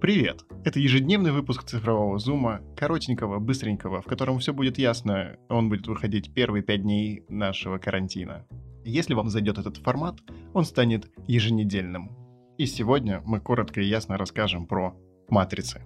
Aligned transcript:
Привет! 0.00 0.46
Это 0.64 0.80
ежедневный 0.80 1.30
выпуск 1.30 1.64
цифрового 1.64 2.18
зума, 2.18 2.62
коротенького, 2.74 3.38
быстренького, 3.38 4.00
в 4.00 4.06
котором 4.06 4.38
все 4.38 4.54
будет 4.54 4.78
ясно, 4.78 5.36
он 5.50 5.68
будет 5.68 5.86
выходить 5.88 6.32
первые 6.32 6.62
пять 6.62 6.80
дней 6.80 7.26
нашего 7.28 7.76
карантина. 7.76 8.46
Если 8.82 9.12
вам 9.12 9.28
зайдет 9.28 9.58
этот 9.58 9.76
формат, 9.76 10.20
он 10.54 10.64
станет 10.64 11.10
еженедельным. 11.26 12.16
И 12.56 12.64
сегодня 12.64 13.20
мы 13.26 13.40
коротко 13.40 13.82
и 13.82 13.88
ясно 13.88 14.16
расскажем 14.16 14.66
про 14.66 14.96
матрицы. 15.28 15.82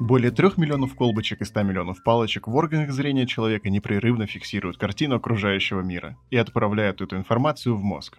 Более 0.00 0.30
3 0.30 0.50
миллионов 0.58 0.94
колбочек 0.94 1.40
и 1.40 1.44
100 1.44 1.62
миллионов 1.64 2.04
палочек 2.04 2.46
в 2.46 2.54
органах 2.54 2.92
зрения 2.92 3.26
человека 3.26 3.68
непрерывно 3.68 4.28
фиксируют 4.28 4.76
картину 4.76 5.16
окружающего 5.16 5.80
мира 5.80 6.16
и 6.30 6.36
отправляют 6.36 7.00
эту 7.00 7.16
информацию 7.16 7.74
в 7.74 7.82
мозг. 7.82 8.18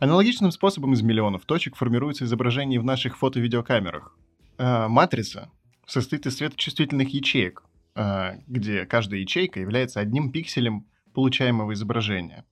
Аналогичным 0.00 0.50
способом 0.50 0.94
из 0.94 1.02
миллионов 1.02 1.44
точек 1.44 1.76
формируется 1.76 2.24
изображение 2.24 2.80
в 2.80 2.84
наших 2.84 3.16
фото-видеокамерах. 3.16 4.16
А, 4.58 4.88
матрица 4.88 5.48
состоит 5.86 6.26
из 6.26 6.38
светочувствительных 6.38 7.14
ячеек, 7.14 7.62
а, 7.94 8.34
где 8.48 8.84
каждая 8.84 9.20
ячейка 9.20 9.60
является 9.60 10.00
одним 10.00 10.32
пикселем 10.32 10.86
получаемого 11.14 11.72
изображения. 11.74 12.44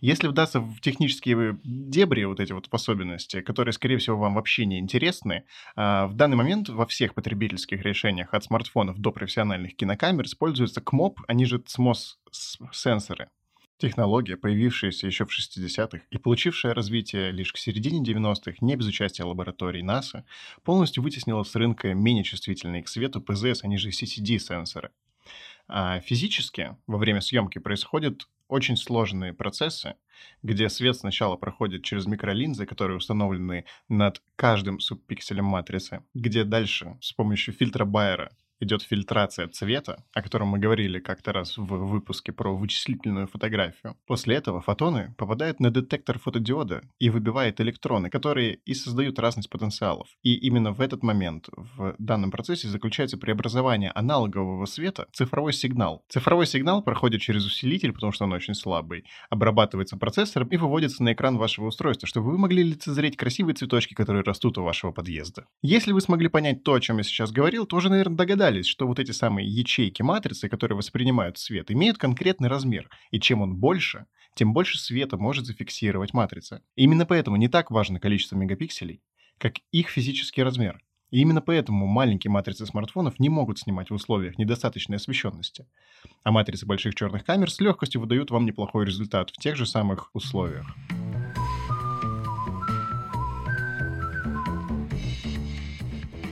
Если 0.00 0.28
вдастся 0.28 0.60
в 0.60 0.80
технические 0.80 1.58
дебри 1.62 2.24
вот 2.24 2.40
эти 2.40 2.52
вот 2.52 2.68
особенности, 2.70 3.42
которые, 3.42 3.74
скорее 3.74 3.98
всего, 3.98 4.16
вам 4.16 4.34
вообще 4.34 4.64
не 4.64 4.78
интересны, 4.78 5.44
а, 5.76 6.06
в 6.06 6.14
данный 6.14 6.36
момент 6.36 6.70
во 6.70 6.86
всех 6.86 7.14
потребительских 7.14 7.82
решениях 7.82 8.32
от 8.32 8.44
смартфонов 8.44 8.98
до 8.98 9.12
профессиональных 9.12 9.76
кинокамер 9.76 10.24
используются 10.24 10.80
КМОП, 10.80 11.20
они 11.28 11.44
же 11.44 11.58
CMOS-сенсоры. 11.58 13.28
Технология, 13.76 14.36
появившаяся 14.36 15.06
еще 15.06 15.24
в 15.24 15.30
60-х 15.30 16.02
и 16.10 16.18
получившая 16.18 16.74
развитие 16.74 17.30
лишь 17.30 17.52
к 17.52 17.56
середине 17.56 18.02
90-х, 18.02 18.56
не 18.60 18.76
без 18.76 18.86
участия 18.86 19.24
лабораторий 19.24 19.82
НАСА, 19.82 20.24
полностью 20.64 21.02
вытеснила 21.02 21.44
с 21.44 21.54
рынка 21.54 21.94
менее 21.94 22.24
чувствительные 22.24 22.82
к 22.82 22.88
свету 22.88 23.22
ПЗС, 23.22 23.64
они 23.64 23.78
же 23.78 23.88
CCD-сенсоры. 23.88 24.90
А 25.66 26.00
физически 26.00 26.76
во 26.86 26.98
время 26.98 27.20
съемки 27.20 27.58
происходят 27.58 28.26
очень 28.50 28.76
сложные 28.76 29.32
процессы, 29.32 29.94
где 30.42 30.68
свет 30.68 30.96
сначала 30.96 31.36
проходит 31.36 31.84
через 31.84 32.06
микролинзы, 32.06 32.66
которые 32.66 32.96
установлены 32.96 33.64
над 33.88 34.22
каждым 34.36 34.80
субпикселем 34.80 35.44
матрицы, 35.44 36.02
где 36.14 36.44
дальше 36.44 36.98
с 37.00 37.12
помощью 37.12 37.54
фильтра 37.54 37.84
Байера 37.84 38.32
идет 38.60 38.82
фильтрация 38.82 39.48
цвета, 39.48 40.04
о 40.14 40.22
котором 40.22 40.48
мы 40.48 40.58
говорили 40.58 40.98
как-то 40.98 41.32
раз 41.32 41.58
в 41.58 41.64
выпуске 41.64 42.32
про 42.32 42.54
вычислительную 42.56 43.26
фотографию. 43.26 43.96
После 44.06 44.36
этого 44.36 44.60
фотоны 44.60 45.14
попадают 45.16 45.60
на 45.60 45.70
детектор 45.70 46.18
фотодиода 46.18 46.82
и 46.98 47.10
выбивают 47.10 47.60
электроны, 47.60 48.10
которые 48.10 48.54
и 48.64 48.74
создают 48.74 49.18
разность 49.18 49.50
потенциалов. 49.50 50.08
И 50.22 50.34
именно 50.34 50.72
в 50.72 50.80
этот 50.80 51.02
момент 51.02 51.48
в 51.56 51.94
данном 51.98 52.30
процессе 52.30 52.68
заключается 52.68 53.18
преобразование 53.18 53.90
аналогового 53.94 54.66
света 54.66 55.06
в 55.12 55.16
цифровой 55.16 55.52
сигнал. 55.52 56.04
Цифровой 56.08 56.46
сигнал 56.46 56.82
проходит 56.82 57.20
через 57.20 57.46
усилитель, 57.46 57.92
потому 57.92 58.12
что 58.12 58.24
он 58.24 58.32
очень 58.32 58.54
слабый, 58.54 59.04
обрабатывается 59.28 59.96
процессором 59.96 60.48
и 60.48 60.56
выводится 60.56 61.02
на 61.02 61.12
экран 61.12 61.36
вашего 61.36 61.66
устройства, 61.66 62.08
чтобы 62.08 62.30
вы 62.30 62.38
могли 62.38 62.62
лицезреть 62.62 63.16
красивые 63.16 63.54
цветочки, 63.54 63.94
которые 63.94 64.22
растут 64.22 64.58
у 64.58 64.62
вашего 64.62 64.92
подъезда. 64.92 65.46
Если 65.62 65.92
вы 65.92 66.00
смогли 66.00 66.28
понять 66.28 66.62
то, 66.62 66.74
о 66.74 66.80
чем 66.80 66.98
я 66.98 67.04
сейчас 67.04 67.32
говорил, 67.32 67.66
то 67.66 67.76
уже, 67.76 67.88
наверное, 67.90 68.16
догадались, 68.16 68.49
догадались, 68.50 68.66
что 68.66 68.86
вот 68.86 68.98
эти 68.98 69.12
самые 69.12 69.46
ячейки 69.46 70.02
матрицы, 70.02 70.48
которые 70.48 70.76
воспринимают 70.76 71.38
свет, 71.38 71.70
имеют 71.70 71.98
конкретный 71.98 72.48
размер, 72.48 72.88
и 73.10 73.20
чем 73.20 73.42
он 73.42 73.56
больше, 73.56 74.06
тем 74.34 74.52
больше 74.52 74.78
света 74.78 75.16
может 75.16 75.46
зафиксировать 75.46 76.14
матрица. 76.14 76.62
И 76.76 76.82
именно 76.84 77.06
поэтому 77.06 77.36
не 77.36 77.48
так 77.48 77.70
важно 77.70 78.00
количество 78.00 78.36
мегапикселей, 78.36 79.02
как 79.38 79.54
их 79.72 79.88
физический 79.88 80.42
размер. 80.42 80.80
И 81.10 81.20
именно 81.20 81.40
поэтому 81.40 81.86
маленькие 81.86 82.30
матрицы 82.30 82.66
смартфонов 82.66 83.18
не 83.18 83.28
могут 83.28 83.58
снимать 83.58 83.90
в 83.90 83.94
условиях 83.94 84.38
недостаточной 84.38 84.96
освещенности. 84.96 85.66
А 86.22 86.30
матрицы 86.30 86.66
больших 86.66 86.94
черных 86.94 87.24
камер 87.24 87.50
с 87.50 87.60
легкостью 87.60 88.00
выдают 88.00 88.30
вам 88.30 88.46
неплохой 88.46 88.86
результат 88.86 89.30
в 89.30 89.36
тех 89.40 89.56
же 89.56 89.66
самых 89.66 90.10
условиях. 90.14 90.66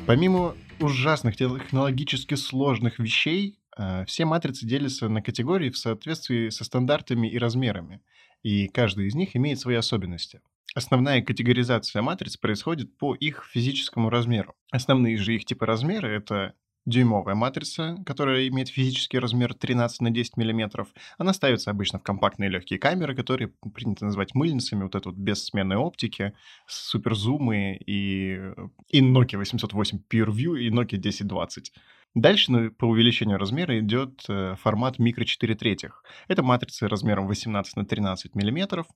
Помимо 0.06 0.54
ужасных 0.80 1.36
технологически 1.36 2.34
сложных 2.34 2.98
вещей 2.98 3.58
э, 3.76 4.04
все 4.06 4.24
матрицы 4.24 4.66
делятся 4.66 5.08
на 5.08 5.22
категории 5.22 5.70
в 5.70 5.78
соответствии 5.78 6.50
со 6.50 6.64
стандартами 6.64 7.28
и 7.28 7.38
размерами, 7.38 8.00
и 8.42 8.68
каждая 8.68 9.06
из 9.06 9.14
них 9.14 9.36
имеет 9.36 9.60
свои 9.60 9.76
особенности. 9.76 10.40
Основная 10.74 11.22
категоризация 11.22 12.02
матриц 12.02 12.36
происходит 12.36 12.96
по 12.98 13.14
их 13.14 13.48
физическому 13.50 14.10
размеру. 14.10 14.54
Основные 14.70 15.16
же 15.16 15.34
их 15.34 15.44
типы 15.44 15.66
размера— 15.66 16.06
это 16.08 16.54
дюймовая 16.88 17.34
матрица, 17.34 17.96
которая 18.06 18.48
имеет 18.48 18.68
физический 18.68 19.18
размер 19.18 19.54
13 19.54 20.00
на 20.00 20.10
10 20.10 20.36
мм. 20.36 20.86
Она 21.18 21.32
ставится 21.32 21.70
обычно 21.70 21.98
в 21.98 22.02
компактные 22.02 22.48
легкие 22.48 22.78
камеры, 22.78 23.14
которые 23.14 23.52
принято 23.74 24.06
называть 24.06 24.34
мыльницами, 24.34 24.84
вот 24.84 24.94
это 24.94 25.10
вот 25.10 25.18
без 25.18 25.44
сменной 25.44 25.76
оптики, 25.76 26.32
суперзумы 26.66 27.76
и, 27.76 28.40
и 28.88 29.00
Nokia 29.00 29.36
808 29.36 30.00
PureView 30.10 30.58
и 30.58 30.70
Nokia 30.70 30.98
1020. 30.98 31.72
Дальше 32.14 32.50
ну, 32.50 32.70
по 32.70 32.86
увеличению 32.86 33.38
размера 33.38 33.78
идет 33.78 34.24
э, 34.28 34.54
формат 34.58 34.98
микро 34.98 35.24
4 35.24 35.54
третьих. 35.56 36.02
Это 36.26 36.42
матрицы 36.42 36.88
размером 36.88 37.26
18 37.26 37.76
на 37.76 37.84
13 37.84 38.34
мм, 38.34 38.86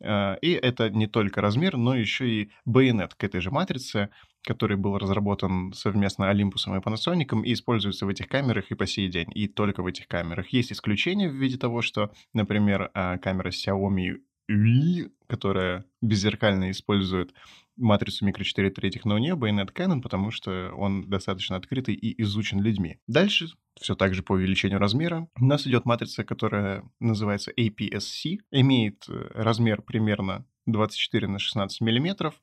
э, 0.00 0.36
и 0.40 0.52
это 0.52 0.88
не 0.88 1.06
только 1.06 1.42
размер, 1.42 1.76
но 1.76 1.94
еще 1.94 2.28
и 2.28 2.50
байонет 2.64 3.14
к 3.14 3.22
этой 3.22 3.42
же 3.42 3.50
матрице, 3.50 4.08
который 4.44 4.76
был 4.76 4.98
разработан 4.98 5.72
совместно 5.72 6.24
Olympus 6.24 6.66
и 6.66 6.80
Panasonic 6.80 7.44
и 7.44 7.52
используется 7.52 8.06
в 8.06 8.08
этих 8.08 8.28
камерах 8.28 8.70
и 8.70 8.74
по 8.74 8.86
сей 8.86 9.08
день, 9.08 9.28
и 9.34 9.48
только 9.48 9.82
в 9.82 9.86
этих 9.86 10.06
камерах. 10.06 10.48
Есть 10.48 10.72
исключения 10.72 11.28
в 11.28 11.34
виде 11.34 11.56
того, 11.56 11.82
что, 11.82 12.12
например, 12.32 12.90
а, 12.94 13.18
камера 13.18 13.50
Xiaomi 13.50 14.18
UI, 14.50 15.10
которая 15.26 15.84
беззеркально 16.02 16.70
использует 16.70 17.32
матрицу 17.76 18.24
микро 18.24 18.44
4 18.44 18.70
третьих, 18.70 19.04
но 19.04 19.16
у 19.16 19.18
нее 19.18 19.34
байонет 19.34 19.70
Canon, 19.70 20.00
потому 20.00 20.30
что 20.30 20.72
он 20.76 21.08
достаточно 21.08 21.56
открытый 21.56 21.94
и 21.94 22.20
изучен 22.22 22.60
людьми. 22.60 22.98
Дальше, 23.06 23.48
все 23.80 23.94
так 23.94 24.14
же 24.14 24.22
по 24.22 24.32
увеличению 24.32 24.78
размера, 24.78 25.28
у 25.40 25.44
нас 25.44 25.66
идет 25.66 25.84
матрица, 25.84 26.24
которая 26.24 26.84
называется 27.00 27.50
APS-C, 27.52 28.38
имеет 28.52 29.04
э, 29.08 29.30
размер 29.34 29.82
примерно 29.82 30.46
24 30.66 31.26
на 31.26 31.38
16 31.38 31.80
миллиметров, 31.80 32.40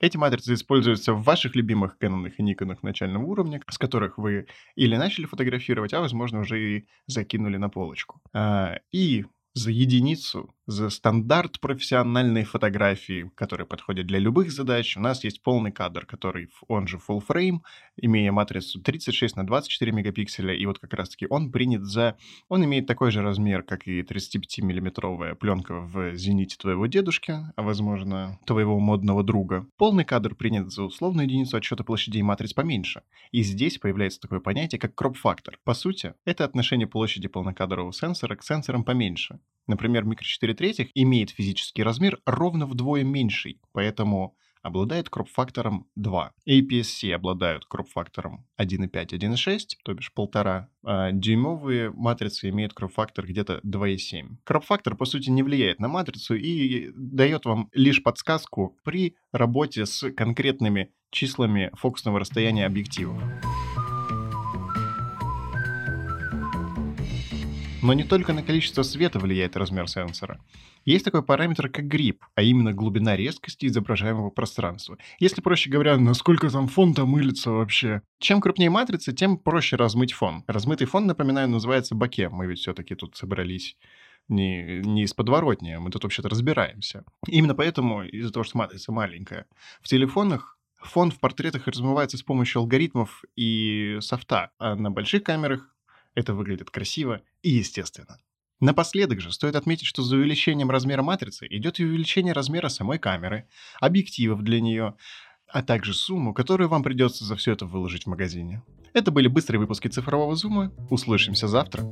эти 0.00 0.16
матрицы 0.16 0.54
используются 0.54 1.12
в 1.12 1.22
ваших 1.22 1.56
любимых 1.56 1.96
Canon 2.00 2.28
и 2.28 2.42
Nikon 2.42 2.76
начального 2.82 3.24
уровня, 3.24 3.60
с 3.68 3.78
которых 3.78 4.18
вы 4.18 4.46
или 4.74 4.96
начали 4.96 5.26
фотографировать, 5.26 5.94
а, 5.94 6.00
возможно, 6.00 6.40
уже 6.40 6.60
и 6.60 6.86
закинули 7.06 7.56
на 7.56 7.68
полочку. 7.68 8.20
А, 8.32 8.78
и 8.92 9.24
за 9.56 9.70
единицу 9.70 10.54
за 10.66 10.90
стандарт 10.90 11.60
профессиональной 11.60 12.44
фотографии, 12.44 13.30
который 13.36 13.66
подходит 13.66 14.06
для 14.06 14.18
любых 14.18 14.50
задач, 14.50 14.96
у 14.96 15.00
нас 15.00 15.22
есть 15.24 15.42
полный 15.42 15.70
кадр, 15.70 16.04
который, 16.04 16.48
он 16.66 16.88
же 16.88 16.98
full 16.98 17.22
frame, 17.26 17.60
имея 17.96 18.32
матрицу 18.32 18.80
36 18.82 19.36
на 19.36 19.46
24 19.46 19.92
мегапикселя, 19.92 20.54
и 20.54 20.66
вот 20.66 20.78
как 20.78 20.92
раз-таки 20.92 21.26
он 21.30 21.52
принят 21.52 21.84
за... 21.84 22.16
Он 22.48 22.64
имеет 22.64 22.86
такой 22.86 23.10
же 23.12 23.22
размер, 23.22 23.62
как 23.62 23.86
и 23.86 24.02
35-миллиметровая 24.02 25.36
пленка 25.36 25.80
в 25.80 26.14
«Зените» 26.16 26.56
твоего 26.58 26.86
дедушки, 26.86 27.32
а, 27.54 27.62
возможно, 27.62 28.38
твоего 28.44 28.78
модного 28.80 29.22
друга. 29.22 29.66
Полный 29.76 30.04
кадр 30.04 30.34
принят 30.34 30.72
за 30.72 30.82
условную 30.82 31.26
единицу 31.26 31.56
отсчета 31.56 31.84
площадей 31.84 32.22
матриц 32.22 32.52
поменьше. 32.52 33.02
И 33.30 33.42
здесь 33.42 33.78
появляется 33.78 34.20
такое 34.20 34.40
понятие, 34.40 34.80
как 34.80 34.94
кроп-фактор. 34.94 35.58
По 35.64 35.74
сути, 35.74 36.14
это 36.24 36.44
отношение 36.44 36.88
площади 36.88 37.28
полнокадрового 37.28 37.92
сенсора 37.92 38.34
к 38.34 38.42
сенсорам 38.42 38.82
поменьше. 38.82 39.38
Например, 39.66 40.04
микро 40.04 40.24
4 40.24 40.54
третьих 40.54 40.88
имеет 40.94 41.30
физический 41.30 41.82
размер 41.82 42.20
ровно 42.24 42.66
вдвое 42.66 43.02
меньший, 43.02 43.60
поэтому 43.72 44.36
обладает 44.66 45.08
кроп-фактором 45.08 45.86
2. 45.94 46.32
APS-C 46.48 47.12
обладают 47.12 47.66
кроп-фактором 47.66 48.46
1,5, 48.60 49.10
1,6, 49.12 49.58
то 49.84 49.94
бишь 49.94 50.12
полтора. 50.12 50.68
А 50.84 51.12
дюймовые 51.12 51.90
матрицы 51.92 52.48
имеют 52.48 52.74
кроп-фактор 52.74 53.26
где-то 53.26 53.60
2,7. 53.64 54.38
Кроп-фактор, 54.44 54.96
по 54.96 55.04
сути, 55.04 55.30
не 55.30 55.44
влияет 55.44 55.78
на 55.78 55.86
матрицу 55.88 56.34
и 56.34 56.90
дает 56.96 57.44
вам 57.44 57.70
лишь 57.72 58.02
подсказку 58.02 58.76
при 58.82 59.14
работе 59.30 59.86
с 59.86 60.10
конкретными 60.10 60.90
числами 61.10 61.70
фокусного 61.74 62.18
расстояния 62.18 62.66
объективов. 62.66 63.22
Но 67.82 67.92
не 67.92 68.04
только 68.04 68.32
на 68.32 68.42
количество 68.42 68.82
света 68.82 69.18
влияет 69.18 69.56
размер 69.56 69.88
сенсора. 69.88 70.40
Есть 70.84 71.04
такой 71.04 71.22
параметр, 71.22 71.68
как 71.68 71.86
грип, 71.86 72.24
а 72.34 72.42
именно 72.42 72.72
глубина 72.72 73.16
резкости 73.16 73.66
изображаемого 73.66 74.30
пространства. 74.30 74.98
Если, 75.18 75.40
проще 75.40 75.68
говоря, 75.68 75.96
насколько 75.96 76.48
там 76.48 76.68
фон 76.68 76.94
там 76.94 77.08
мылится 77.08 77.50
вообще. 77.50 78.02
Чем 78.18 78.40
крупнее 78.40 78.70
матрица, 78.70 79.12
тем 79.12 79.36
проще 79.36 79.76
размыть 79.76 80.12
фон. 80.12 80.44
Размытый 80.46 80.86
фон, 80.86 81.06
напоминаю, 81.06 81.48
называется 81.48 81.94
боке. 81.94 82.28
Мы 82.28 82.46
ведь 82.46 82.60
все-таки 82.60 82.94
тут 82.94 83.16
собрались 83.16 83.76
не, 84.28 84.80
не 84.80 85.04
из 85.04 85.14
подворотни, 85.14 85.76
мы 85.76 85.90
тут 85.90 86.04
вообще-то 86.04 86.28
разбираемся. 86.28 87.04
Именно 87.28 87.54
поэтому, 87.54 88.02
из-за 88.02 88.32
того, 88.32 88.44
что 88.44 88.58
матрица 88.58 88.92
маленькая, 88.92 89.46
в 89.80 89.88
телефонах 89.88 90.58
фон 90.80 91.10
в 91.10 91.18
портретах 91.20 91.66
размывается 91.66 92.16
с 92.16 92.22
помощью 92.22 92.60
алгоритмов 92.60 93.22
и 93.36 93.98
софта, 94.00 94.50
а 94.58 94.74
на 94.74 94.90
больших 94.90 95.22
камерах 95.22 95.75
это 96.16 96.34
выглядит 96.34 96.70
красиво 96.70 97.22
и 97.42 97.50
естественно. 97.50 98.18
Напоследок 98.58 99.20
же 99.20 99.32
стоит 99.32 99.54
отметить, 99.54 99.86
что 99.86 100.02
за 100.02 100.16
увеличением 100.16 100.70
размера 100.70 101.02
матрицы 101.02 101.46
идет 101.48 101.78
и 101.78 101.84
увеличение 101.84 102.32
размера 102.32 102.68
самой 102.68 102.98
камеры, 102.98 103.48
объективов 103.80 104.42
для 104.42 104.60
нее, 104.60 104.96
а 105.46 105.62
также 105.62 105.94
сумму, 105.94 106.34
которую 106.34 106.68
вам 106.68 106.82
придется 106.82 107.24
за 107.24 107.36
все 107.36 107.52
это 107.52 107.66
выложить 107.66 108.04
в 108.04 108.08
магазине. 108.08 108.62
Это 108.94 109.10
были 109.10 109.28
быстрые 109.28 109.60
выпуски 109.60 109.88
цифрового 109.88 110.34
зума. 110.34 110.72
Услышимся 110.90 111.48
завтра. 111.48 111.84